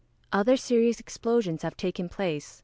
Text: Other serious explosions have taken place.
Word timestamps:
Other 0.33 0.57
serious 0.57 0.99
explosions 0.99 1.61
have 1.61 1.77
taken 1.77 2.09
place. 2.09 2.59